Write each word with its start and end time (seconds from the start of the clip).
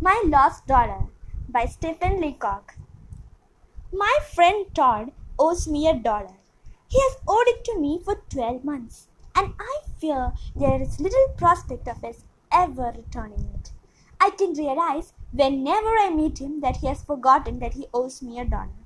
My 0.00 0.22
Lost 0.24 0.64
Dollar 0.68 1.08
by 1.48 1.66
Stephen 1.66 2.20
Leacock. 2.20 2.76
My 3.92 4.18
friend 4.32 4.72
Todd 4.72 5.10
owes 5.36 5.66
me 5.66 5.88
a 5.88 5.94
dollar. 5.94 6.36
He 6.86 7.00
has 7.00 7.16
owed 7.26 7.48
it 7.48 7.64
to 7.64 7.80
me 7.80 8.00
for 8.04 8.22
12 8.30 8.62
months, 8.62 9.08
and 9.34 9.54
I 9.58 9.80
fear 9.98 10.34
there 10.54 10.80
is 10.80 11.00
little 11.00 11.34
prospect 11.36 11.88
of 11.88 12.00
his 12.00 12.22
ever 12.52 12.92
returning 12.96 13.50
it. 13.56 13.72
I 14.20 14.30
can 14.30 14.52
realize 14.52 15.14
whenever 15.32 15.98
I 15.98 16.10
meet 16.14 16.38
him 16.40 16.60
that 16.60 16.76
he 16.76 16.86
has 16.86 17.02
forgotten 17.02 17.58
that 17.58 17.74
he 17.74 17.88
owes 17.92 18.22
me 18.22 18.38
a 18.38 18.44
dollar. 18.44 18.78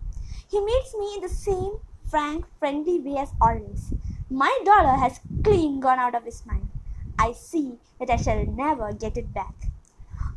He 0.51 0.65
meets 0.65 0.97
me 0.97 1.17
in 1.17 1.21
the 1.21 1.29
same 1.29 1.73
frank, 2.07 2.47
friendly 2.59 2.99
way 2.99 3.19
as 3.19 3.35
always. 3.39 3.93
My 4.31 4.59
dollar 4.65 4.97
has 4.97 5.21
clean 5.45 5.79
gone 5.79 5.99
out 5.99 6.15
of 6.15 6.25
his 6.25 6.47
mind. 6.47 6.71
I 7.19 7.33
see 7.33 7.75
that 8.01 8.09
I 8.09 8.17
shall 8.17 8.47
never 8.47 8.95
get 8.95 9.19
it 9.19 9.35
back. 9.35 9.72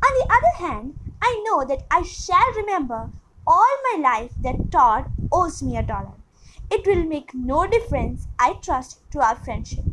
On 0.06 0.12
the 0.20 0.34
other 0.34 0.66
hand, 0.66 0.94
I 1.20 1.42
know 1.44 1.64
that 1.64 1.84
I 1.90 2.02
shall 2.02 2.52
remember 2.54 3.10
all 3.44 3.76
my 3.90 3.98
life 4.00 4.30
that 4.40 4.70
Todd 4.70 5.06
owes 5.32 5.62
me 5.64 5.76
a 5.76 5.82
dollar. 5.82 6.12
It 6.70 6.86
will 6.86 7.02
make 7.02 7.34
no 7.34 7.66
difference, 7.66 8.28
I 8.38 8.52
trust, 8.62 9.00
to 9.10 9.20
our 9.20 9.34
friendship, 9.34 9.84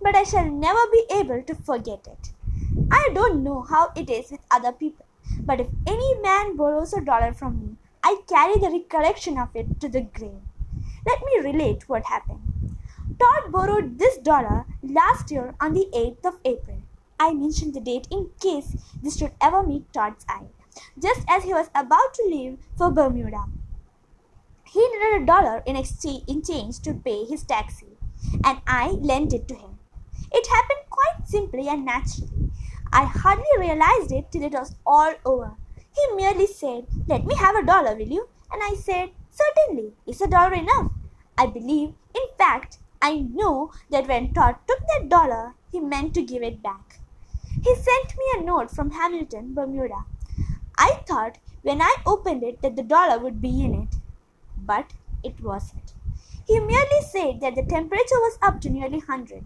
but 0.00 0.16
I 0.16 0.22
shall 0.22 0.50
never 0.50 0.80
be 0.90 1.04
able 1.10 1.42
to 1.42 1.54
forget 1.54 2.06
it. 2.06 2.32
I 2.90 3.10
don't 3.12 3.44
know 3.44 3.60
how 3.60 3.92
it 3.94 4.08
is 4.08 4.30
with 4.30 4.40
other 4.50 4.72
people, 4.72 5.04
but 5.40 5.60
if 5.60 5.68
any 5.86 6.14
man 6.20 6.56
borrows 6.56 6.94
a 6.94 7.02
dollar 7.02 7.34
from 7.34 7.60
me, 7.60 7.76
I 8.02 8.22
carry 8.26 8.58
the 8.58 8.70
recollection 8.70 9.36
of 9.36 9.54
it 9.54 9.80
to 9.80 9.88
the 9.90 10.00
grave. 10.00 10.40
Let 11.06 11.22
me 11.22 11.40
relate 11.50 11.88
what 11.88 12.04
happened. 12.04 12.76
Todd 13.18 13.52
borrowed 13.52 13.98
this 13.98 14.16
dollar 14.16 14.64
last 14.82 15.30
year 15.30 15.54
on 15.60 15.74
the 15.74 15.88
8th 15.92 16.24
of 16.24 16.38
April. 16.46 16.78
I 17.20 17.34
mention 17.34 17.72
the 17.72 17.80
date 17.80 18.06
in 18.10 18.30
case 18.40 18.76
this 19.02 19.18
should 19.18 19.32
ever 19.40 19.62
meet 19.62 19.92
Todd's 19.92 20.24
eye, 20.28 20.46
just 21.02 21.22
as 21.28 21.44
he 21.44 21.52
was 21.52 21.68
about 21.74 22.14
to 22.14 22.28
leave 22.28 22.58
for 22.76 22.90
Bermuda. 22.90 23.44
He 24.64 24.80
needed 24.80 25.22
a 25.22 25.26
dollar 25.26 25.62
in 25.66 25.76
exchange 25.76 26.24
in 26.28 26.42
change 26.42 26.80
to 26.80 26.94
pay 26.94 27.24
his 27.24 27.42
taxi, 27.42 27.96
and 28.44 28.60
I 28.66 28.90
lent 28.90 29.32
it 29.32 29.48
to 29.48 29.54
him. 29.54 29.78
It 30.30 30.46
happened 30.46 30.90
quite 30.90 31.26
simply 31.26 31.68
and 31.68 31.84
naturally. 31.84 32.50
I 32.92 33.04
hardly 33.04 33.58
realized 33.58 34.12
it 34.12 34.30
till 34.30 34.42
it 34.42 34.52
was 34.52 34.74
all 34.86 35.14
over. 35.24 35.56
He 35.96 36.14
merely 36.14 36.46
said, 36.46 36.86
Let 37.06 37.24
me 37.24 37.34
have 37.34 37.56
a 37.56 37.64
dollar, 37.64 37.94
will 37.96 38.08
you? 38.08 38.28
And 38.52 38.62
I 38.62 38.74
said, 38.74 39.10
Certainly. 39.30 39.94
Is 40.06 40.20
a 40.20 40.28
dollar 40.28 40.54
enough? 40.54 40.92
I 41.36 41.46
believe, 41.46 41.94
in 42.14 42.28
fact, 42.36 42.78
I 43.00 43.20
know 43.20 43.72
that 43.90 44.08
when 44.08 44.32
Todd 44.32 44.56
took 44.66 44.80
that 44.80 45.08
dollar, 45.08 45.54
he 45.70 45.80
meant 45.80 46.14
to 46.14 46.22
give 46.22 46.42
it 46.42 46.62
back. 46.62 46.97
He 47.68 47.74
sent 47.74 48.16
me 48.16 48.24
a 48.34 48.42
note 48.42 48.70
from 48.70 48.92
Hamilton, 48.92 49.52
Bermuda. 49.52 50.06
I 50.78 51.02
thought 51.06 51.36
when 51.60 51.82
I 51.82 51.96
opened 52.06 52.42
it 52.42 52.62
that 52.62 52.76
the 52.76 52.82
dollar 52.82 53.18
would 53.18 53.42
be 53.42 53.62
in 53.62 53.74
it, 53.74 53.96
but 54.56 54.94
it 55.22 55.38
wasn't. 55.42 55.92
He 56.46 56.60
merely 56.60 57.02
said 57.02 57.42
that 57.42 57.56
the 57.56 57.62
temperature 57.62 58.20
was 58.20 58.38
up 58.40 58.62
to 58.62 58.70
nearly 58.70 59.00
100. 59.00 59.44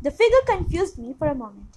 The 0.00 0.10
figure 0.10 0.38
confused 0.46 0.96
me 0.96 1.12
for 1.18 1.26
a 1.26 1.34
moment. 1.34 1.76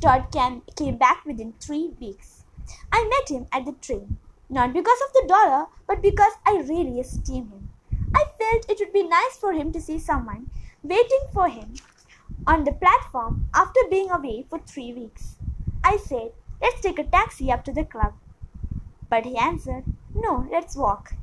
Todd 0.00 0.32
came, 0.32 0.62
came 0.76 0.96
back 0.96 1.26
within 1.26 1.52
three 1.60 1.90
weeks. 2.00 2.44
I 2.90 3.04
met 3.04 3.36
him 3.36 3.48
at 3.52 3.66
the 3.66 3.72
train, 3.72 4.16
not 4.48 4.72
because 4.72 5.00
of 5.06 5.12
the 5.12 5.28
dollar, 5.28 5.66
but 5.86 6.00
because 6.00 6.32
I 6.46 6.64
really 6.66 7.00
esteem 7.00 7.50
him. 7.50 7.68
I 8.14 8.24
felt 8.38 8.70
it 8.70 8.78
would 8.80 8.94
be 8.94 9.06
nice 9.06 9.36
for 9.38 9.52
him 9.52 9.72
to 9.72 9.80
see 9.80 9.98
someone 9.98 10.50
waiting 10.82 11.26
for 11.34 11.48
him 11.48 11.74
on 12.46 12.64
the 12.64 12.72
platform 12.72 13.48
after 13.54 13.80
being 13.90 14.10
away 14.10 14.46
for 14.48 14.58
three 14.58 14.92
weeks. 14.92 15.36
I 15.82 15.96
said, 15.96 16.32
Let's 16.60 16.80
take 16.80 16.98
a 16.98 17.04
taxi 17.04 17.52
up 17.52 17.64
to 17.64 17.72
the 17.72 17.84
club. 17.84 18.14
But 19.10 19.24
he 19.24 19.36
answered, 19.36 19.84
No, 20.14 20.48
let's 20.50 20.76
walk. 20.76 21.14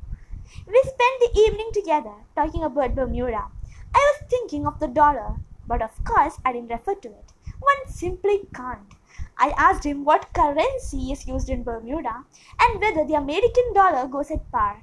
We 0.66 0.80
spent 0.82 1.20
the 1.20 1.40
evening 1.40 1.70
together 1.72 2.14
talking 2.36 2.62
about 2.62 2.94
Bermuda. 2.94 3.46
I 3.94 4.12
was 4.12 4.28
thinking 4.30 4.66
of 4.66 4.80
the 4.80 4.88
dollar, 4.88 5.36
but 5.66 5.82
of 5.82 6.04
course 6.04 6.38
I 6.44 6.52
didn't 6.52 6.70
refer 6.70 6.94
to 6.94 7.08
it. 7.08 7.32
One 7.60 7.88
simply 7.88 8.42
can't. 8.54 8.94
I 9.36 9.50
asked 9.56 9.84
him 9.84 10.04
what 10.04 10.32
currency 10.32 11.12
is 11.12 11.26
used 11.26 11.48
in 11.48 11.64
Bermuda 11.64 12.24
and 12.60 12.80
whether 12.80 13.04
the 13.04 13.14
American 13.14 13.72
dollar 13.74 14.06
goes 14.06 14.30
at 14.30 14.50
par. 14.52 14.82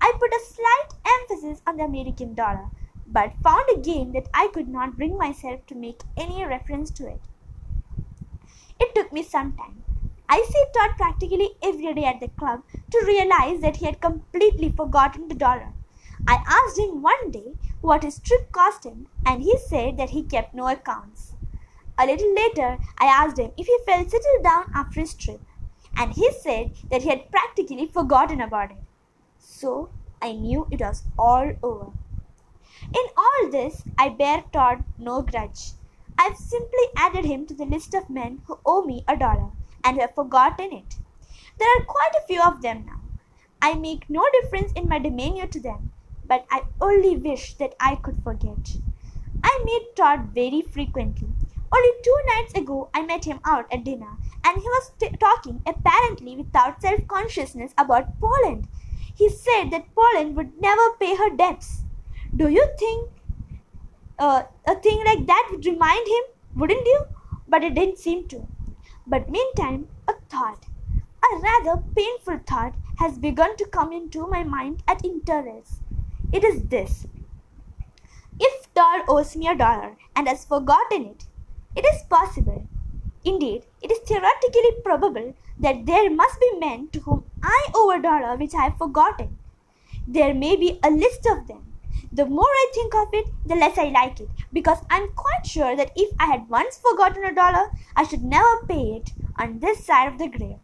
I 0.00 0.12
put 0.18 0.32
a 0.32 0.40
slight 0.44 0.98
emphasis 1.20 1.62
on 1.66 1.76
the 1.76 1.84
American 1.84 2.34
dollar 2.34 2.70
but 3.06 3.34
found 3.42 3.64
again 3.74 4.12
that 4.12 4.28
I 4.32 4.48
could 4.52 4.68
not 4.68 4.96
bring 4.96 5.16
myself 5.18 5.66
to 5.66 5.74
make 5.74 6.02
any 6.16 6.44
reference 6.44 6.90
to 6.92 7.06
it. 7.06 7.20
It 8.80 8.94
took 8.94 9.12
me 9.12 9.22
some 9.22 9.52
time. 9.52 9.82
I 10.28 10.44
see 10.48 10.64
Todd 10.74 10.96
practically 10.96 11.50
every 11.62 11.92
day 11.94 12.04
at 12.04 12.20
the 12.20 12.28
club 12.28 12.62
to 12.90 13.04
realize 13.06 13.60
that 13.60 13.76
he 13.76 13.86
had 13.86 14.00
completely 14.00 14.70
forgotten 14.70 15.28
the 15.28 15.34
dollar. 15.34 15.72
I 16.26 16.42
asked 16.46 16.78
him 16.78 17.02
one 17.02 17.30
day 17.30 17.54
what 17.80 18.02
his 18.02 18.18
trip 18.18 18.50
cost 18.52 18.84
him, 18.84 19.08
and 19.26 19.42
he 19.42 19.58
said 19.58 19.98
that 19.98 20.10
he 20.10 20.22
kept 20.22 20.54
no 20.54 20.68
accounts. 20.68 21.34
A 21.98 22.06
little 22.06 22.34
later, 22.34 22.78
I 22.98 23.06
asked 23.06 23.38
him 23.38 23.50
if 23.56 23.66
he 23.66 23.78
felt 23.84 24.10
settled 24.10 24.42
down 24.42 24.70
after 24.74 25.00
his 25.00 25.14
trip, 25.14 25.40
and 25.96 26.12
he 26.12 26.30
said 26.32 26.72
that 26.90 27.02
he 27.02 27.10
had 27.10 27.30
practically 27.30 27.86
forgotten 27.86 28.40
about 28.40 28.70
it. 28.70 28.78
So 29.38 29.90
I 30.22 30.32
knew 30.32 30.66
it 30.70 30.80
was 30.80 31.02
all 31.18 31.52
over. 31.62 31.92
In 32.94 33.06
all 33.16 33.50
this, 33.50 33.82
I 33.98 34.08
bear 34.08 34.44
Todd 34.52 34.84
no 34.98 35.22
grudge. 35.22 35.72
I've 36.18 36.36
simply 36.36 36.86
added 36.96 37.24
him 37.24 37.46
to 37.46 37.54
the 37.54 37.64
list 37.64 37.94
of 37.94 38.10
men 38.10 38.42
who 38.46 38.58
owe 38.64 38.82
me 38.84 39.04
a 39.08 39.16
dollar 39.16 39.50
and 39.82 39.98
have 40.00 40.14
forgotten 40.14 40.72
it. 40.72 40.96
There 41.58 41.68
are 41.78 41.84
quite 41.84 42.14
a 42.18 42.26
few 42.26 42.42
of 42.42 42.62
them 42.62 42.84
now. 42.86 43.00
I 43.60 43.74
make 43.74 44.10
no 44.10 44.24
difference 44.32 44.72
in 44.72 44.88
my 44.88 44.98
demeanor 44.98 45.46
to 45.46 45.60
them, 45.60 45.92
but 46.26 46.46
I 46.50 46.62
only 46.80 47.16
wish 47.16 47.54
that 47.54 47.74
I 47.80 47.96
could 47.96 48.22
forget. 48.22 48.76
I 49.42 49.62
meet 49.64 49.94
Todd 49.96 50.30
very 50.34 50.62
frequently. 50.62 51.28
Only 51.72 51.92
two 52.02 52.16
nights 52.26 52.54
ago, 52.54 52.88
I 52.92 53.02
met 53.02 53.24
him 53.24 53.40
out 53.44 53.72
at 53.72 53.84
dinner, 53.84 54.16
and 54.44 54.60
he 54.60 54.68
was 54.68 54.92
t- 54.98 55.10
talking, 55.18 55.62
apparently 55.66 56.36
without 56.36 56.80
self 56.82 57.06
consciousness, 57.06 57.72
about 57.78 58.18
Poland. 58.20 58.68
He 59.14 59.28
said 59.28 59.70
that 59.70 59.94
Poland 59.94 60.36
would 60.36 60.60
never 60.60 60.90
pay 60.98 61.16
her 61.16 61.30
debts. 61.30 61.84
Do 62.34 62.48
you 62.48 62.66
think 62.78 63.10
uh, 64.18 64.44
a 64.66 64.74
thing 64.76 65.04
like 65.04 65.26
that 65.26 65.48
would 65.50 65.66
remind 65.66 66.08
him? 66.08 66.22
Wouldn't 66.56 66.86
you? 66.86 67.00
But 67.46 67.62
it 67.62 67.74
didn't 67.74 67.98
seem 67.98 68.26
to. 68.28 68.46
But 69.06 69.28
meantime, 69.28 69.88
a 70.08 70.14
thought, 70.30 70.64
a 70.96 71.36
rather 71.36 71.82
painful 71.94 72.40
thought, 72.46 72.74
has 72.96 73.18
begun 73.18 73.56
to 73.58 73.66
come 73.66 73.92
into 73.92 74.26
my 74.26 74.44
mind 74.44 74.82
at 74.88 75.04
intervals. 75.04 75.80
It 76.32 76.42
is 76.42 76.62
this 76.68 77.06
If 78.40 78.72
Todd 78.72 79.02
owes 79.08 79.36
me 79.36 79.48
a 79.48 79.54
dollar 79.54 79.96
and 80.16 80.26
has 80.26 80.46
forgotten 80.46 81.04
it, 81.04 81.26
it 81.76 81.84
is 81.84 82.02
possible, 82.04 82.66
indeed, 83.24 83.66
it 83.82 83.90
is 83.90 83.98
theoretically 83.98 84.80
probable, 84.82 85.34
that 85.58 85.84
there 85.84 86.08
must 86.08 86.40
be 86.40 86.58
men 86.58 86.88
to 86.92 87.00
whom 87.00 87.24
I 87.42 87.66
owe 87.74 87.90
a 87.90 88.00
dollar 88.00 88.36
which 88.36 88.54
I 88.54 88.62
have 88.62 88.78
forgotten. 88.78 89.36
There 90.08 90.32
may 90.32 90.56
be 90.56 90.80
a 90.82 90.90
list 90.90 91.26
of 91.26 91.46
them 91.46 91.71
the 92.12 92.26
more 92.26 92.44
I 92.44 92.70
think 92.74 92.94
of 92.94 93.08
it, 93.12 93.26
the 93.46 93.54
less 93.54 93.78
I 93.78 93.84
like 93.84 94.20
it, 94.20 94.28
because 94.52 94.78
I'm 94.90 95.08
quite 95.12 95.46
sure 95.46 95.74
that 95.76 95.92
if 95.96 96.14
I 96.20 96.26
had 96.26 96.48
once 96.48 96.78
forgotten 96.78 97.24
a 97.24 97.34
dollar, 97.34 97.70
I 97.96 98.04
should 98.04 98.22
never 98.22 98.66
pay 98.66 98.96
it 98.96 99.12
on 99.38 99.60
this 99.60 99.84
side 99.86 100.12
of 100.12 100.18
the 100.18 100.28
grave. 100.28 100.58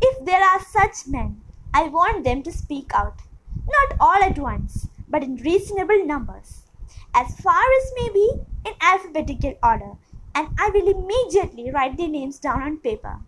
If 0.00 0.24
there 0.24 0.40
are 0.42 0.60
such 0.60 1.08
men, 1.08 1.40
I 1.74 1.84
want 1.84 2.24
them 2.24 2.42
to 2.44 2.52
speak 2.52 2.92
out, 2.94 3.18
not 3.56 3.98
all 4.00 4.22
at 4.22 4.38
once, 4.38 4.86
but 5.08 5.24
in 5.24 5.36
reasonable 5.36 6.04
numbers, 6.04 6.62
as 7.12 7.34
far 7.40 7.64
as 7.78 7.92
may 7.96 8.08
be 8.10 8.32
in 8.64 8.74
alphabetical 8.80 9.54
order, 9.62 9.92
and 10.34 10.48
I 10.58 10.70
will 10.70 10.88
immediately 10.88 11.72
write 11.72 11.96
their 11.96 12.08
names 12.08 12.38
down 12.38 12.62
on 12.62 12.76
paper. 12.76 13.18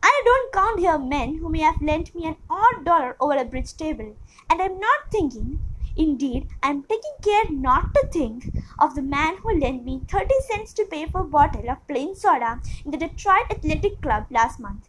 I 0.00 0.22
don't 0.24 0.52
count 0.52 0.78
here 0.78 0.98
men 0.98 1.38
who 1.38 1.48
may 1.48 1.60
have 1.60 1.82
lent 1.82 2.14
me 2.14 2.26
an 2.26 2.36
odd 2.48 2.84
dollar 2.84 3.16
over 3.18 3.36
a 3.36 3.44
bridge 3.44 3.76
table, 3.76 4.14
and 4.48 4.62
I'm 4.62 4.78
not 4.78 5.10
thinking 5.10 5.58
Indeed, 5.98 6.46
I 6.62 6.70
am 6.70 6.84
taking 6.84 7.16
care 7.22 7.50
not 7.50 7.92
to 7.92 8.06
think 8.12 8.54
of 8.78 8.94
the 8.94 9.02
man 9.02 9.38
who 9.38 9.58
lent 9.58 9.84
me 9.84 10.00
30 10.06 10.32
cents 10.48 10.72
to 10.74 10.84
pay 10.84 11.06
for 11.06 11.22
a 11.22 11.24
bottle 11.24 11.68
of 11.68 11.84
plain 11.88 12.14
soda 12.14 12.60
in 12.84 12.92
the 12.92 12.96
Detroit 12.96 13.50
Athletic 13.50 14.00
Club 14.00 14.26
last 14.30 14.60
month. 14.60 14.88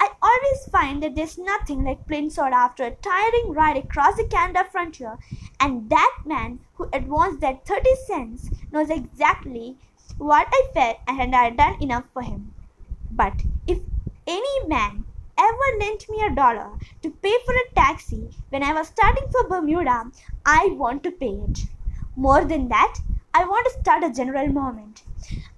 I 0.00 0.12
always 0.22 0.64
find 0.72 1.02
that 1.02 1.14
there's 1.14 1.36
nothing 1.36 1.84
like 1.84 2.06
plain 2.06 2.30
soda 2.30 2.56
after 2.56 2.84
a 2.84 2.90
tiring 2.90 3.52
ride 3.52 3.76
across 3.76 4.16
the 4.16 4.24
Canada 4.24 4.64
frontier, 4.72 5.18
and 5.60 5.90
that 5.90 6.16
man 6.24 6.60
who 6.74 6.88
advanced 6.90 7.40
that 7.40 7.66
30 7.66 7.90
cents 8.06 8.48
knows 8.72 8.88
exactly 8.88 9.76
what 10.16 10.48
I 10.50 10.68
felt 10.72 10.96
and 11.06 11.34
had 11.34 11.58
done 11.58 11.82
enough 11.82 12.04
for 12.14 12.22
him. 12.22 12.54
But 13.10 13.42
if 13.66 13.80
any 14.26 14.66
man 14.66 15.04
ever 15.38 15.78
lent 15.78 16.08
me 16.08 16.22
a 16.22 16.34
dollar 16.34 16.70
to 17.02 17.10
pay 17.10 17.34
for 17.44 17.54
a 17.54 17.74
taxi 17.74 18.28
when 18.50 18.62
I 18.62 18.72
was 18.72 18.88
starting 18.88 19.26
for 19.30 19.48
Bermuda, 19.48 20.10
I 20.44 20.68
want 20.72 21.02
to 21.04 21.10
pay 21.10 21.40
it. 21.48 21.60
More 22.16 22.44
than 22.44 22.68
that, 22.68 22.98
I 23.34 23.44
want 23.44 23.66
to 23.66 23.80
start 23.80 24.04
a 24.04 24.10
general 24.10 24.48
movement, 24.48 25.02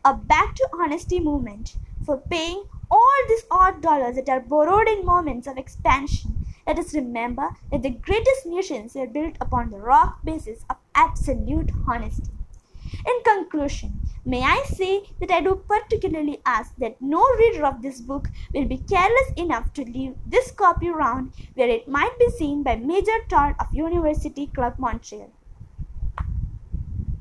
a 0.04 0.14
back 0.14 0.54
to 0.56 0.69
honesty 0.75 1.20
movement 1.20 1.76
for 2.04 2.16
paying 2.16 2.64
all 2.90 3.19
these 3.28 3.44
odd 3.50 3.82
dollars 3.82 4.16
that 4.16 4.28
are 4.28 4.40
borrowed 4.40 4.88
in 4.88 5.04
moments 5.04 5.46
of 5.46 5.58
expansion, 5.58 6.46
let 6.66 6.78
us 6.78 6.94
remember 6.94 7.50
that 7.70 7.82
the 7.82 7.90
greatest 7.90 8.44
nations 8.44 8.94
were 8.94 9.06
built 9.06 9.36
upon 9.40 9.70
the 9.70 9.78
rock 9.78 10.19
basis 10.24 10.64
of 10.69 10.76
absolute 10.94 11.70
honesty. 11.86 12.31
In 13.06 13.22
conclusion, 13.24 14.00
may 14.28 14.42
I 14.42 14.62
say 14.66 15.04
that 15.20 15.30
I 15.30 15.40
do 15.40 15.54
particularly 15.66 16.40
ask 16.44 16.76
that 16.76 17.00
no 17.00 17.25
reader 17.38 17.64
of 17.64 17.80
this 17.80 18.00
book 18.02 18.28
will 18.52 18.66
be 18.66 18.76
careless 18.76 19.32
enough 19.36 19.72
to 19.72 19.84
leave 19.84 20.16
this 20.26 20.50
copy 20.50 20.90
round 20.90 21.32
where 21.54 21.69
it 21.69 21.88
might 21.88 22.19
be 22.19 22.28
seen 22.30 22.62
by 22.62 22.76
Major 22.76 23.19
Todd 23.30 23.54
of 23.58 23.72
University 23.72 24.46
Club 24.48 24.75
Montreal. 24.78 25.30